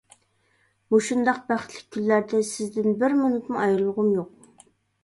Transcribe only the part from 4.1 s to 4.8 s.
يوق.